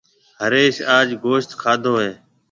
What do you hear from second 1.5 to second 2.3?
کادو هيَ۔